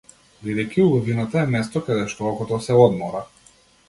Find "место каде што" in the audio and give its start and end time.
1.55-2.29